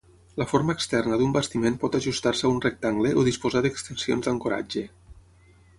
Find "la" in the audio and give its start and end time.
0.41-0.45